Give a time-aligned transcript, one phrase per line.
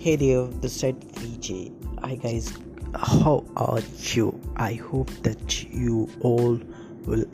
[0.00, 1.72] Hey there, this side VJ.
[2.04, 2.56] Hi guys,
[2.94, 3.80] how are
[4.14, 4.40] you?
[4.54, 6.60] I hope that you all
[7.04, 7.24] will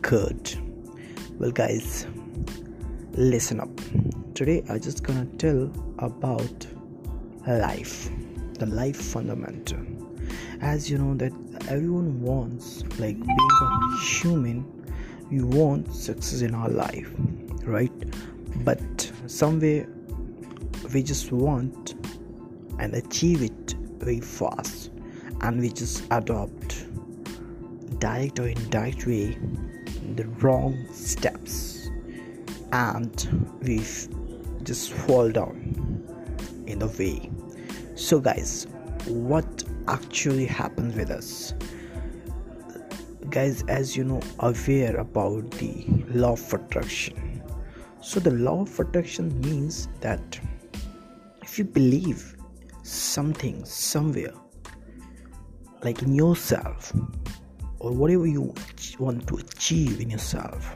[0.00, 0.56] good.
[1.38, 2.06] Well, guys,
[3.12, 3.68] listen up.
[4.34, 6.66] Today I just gonna tell about
[7.46, 8.08] life,
[8.54, 9.80] the life fundamental.
[10.62, 11.34] As you know that
[11.68, 14.64] everyone wants, like being a human,
[15.30, 17.10] we want success in our life,
[17.66, 17.92] right?
[18.64, 19.86] But somewhere
[20.94, 21.95] we just want
[22.78, 24.90] and achieve it very fast
[25.42, 26.86] and we just adopt
[27.98, 29.38] direct or indirect way
[30.14, 31.90] the wrong steps
[32.72, 33.78] and we
[34.62, 36.02] just fall down
[36.66, 37.30] in the way.
[37.94, 38.66] So guys
[39.06, 41.54] what actually happens with us?
[43.30, 47.42] Guys as you know aware about the law of attraction.
[48.00, 50.40] So the law of attraction means that
[51.42, 52.35] if you believe
[52.86, 54.34] something somewhere
[55.82, 56.92] like in yourself
[57.78, 58.54] or whatever you
[58.98, 60.74] want to achieve in yourself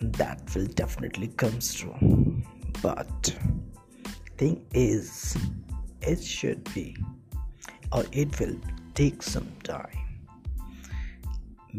[0.00, 2.42] that will definitely comes true
[2.82, 3.34] but
[4.36, 5.36] thing is
[6.00, 6.96] it should be
[7.92, 8.56] or it will
[8.94, 10.02] take some time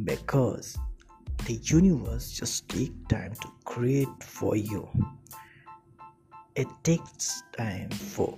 [0.03, 0.77] because
[1.45, 4.87] the universe just take time to create for you.
[6.55, 8.37] It takes time for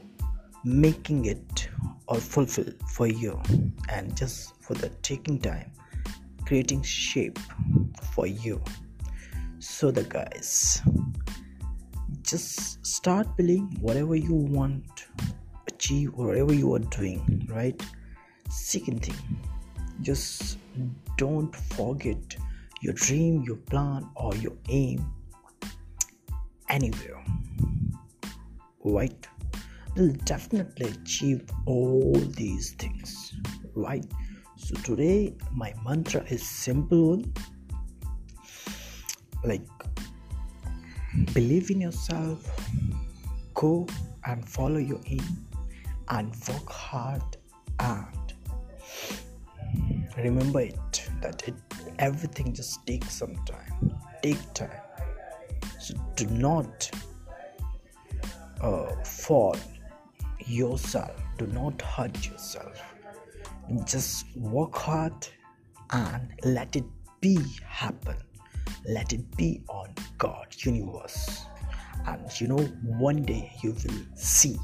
[0.66, 1.70] making it
[2.08, 3.40] or fulfill for you
[3.90, 5.72] and just for the taking time
[6.46, 7.40] creating shape
[8.14, 8.62] for you.
[9.60, 10.82] So the guys
[12.24, 15.08] just start believing whatever you want
[15.68, 17.80] achieve whatever you are doing right?
[18.50, 19.16] Second thing
[20.02, 20.58] just
[21.18, 22.36] don't forget
[22.82, 25.06] your dream your plan or your aim
[26.70, 27.24] anywhere.
[28.84, 29.28] Right
[29.96, 33.34] will definitely achieve all these things
[33.76, 34.06] right?
[34.58, 37.34] So today my mantra is simple one.
[39.44, 39.68] Like
[41.34, 42.50] believe in yourself
[43.54, 43.88] go
[44.26, 45.48] and follow your aim
[46.10, 47.24] and work hard
[47.80, 48.34] and
[50.18, 51.56] remember it that it
[52.00, 53.96] everything just takes some time
[54.26, 54.82] take time.
[55.80, 56.90] So do not
[58.62, 59.56] uh, fall
[60.48, 61.12] yourself.
[61.38, 62.82] Do not hurt yourself.
[63.86, 65.28] Just work hard
[65.92, 66.86] and let it
[67.22, 68.16] be happen.
[68.88, 71.46] Let it be on god universe.
[72.06, 74.58] And you know one day you will see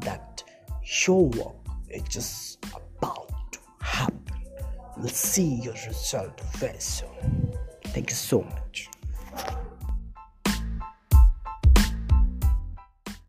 [0.00, 0.42] that
[1.06, 1.56] your work
[1.90, 4.22] is just about to happen.
[4.96, 7.54] You'll see your result very soon.
[7.84, 8.88] Thank you so much